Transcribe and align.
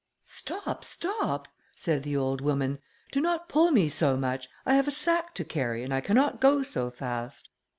"Stop! 0.25 0.83
stop!" 0.83 1.47
said 1.75 2.01
the 2.01 2.17
old 2.17 2.41
woman, 2.41 2.79
"do 3.11 3.21
not 3.21 3.47
pull 3.47 3.69
me 3.69 3.87
so 3.87 4.17
much, 4.17 4.49
I 4.65 4.73
have 4.73 4.87
my 4.87 4.91
sack 4.91 5.35
to 5.35 5.43
carry, 5.45 5.83
and 5.83 5.93
I 5.93 6.01
cannot 6.01 6.41
go 6.41 6.63
so 6.63 6.89
fast." 6.89 7.49